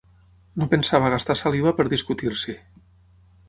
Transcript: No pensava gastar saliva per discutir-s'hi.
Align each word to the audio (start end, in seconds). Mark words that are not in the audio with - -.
No 0.61 0.67
pensava 0.71 1.11
gastar 1.15 1.37
saliva 1.43 1.77
per 1.81 1.87
discutir-s'hi. 1.93 2.59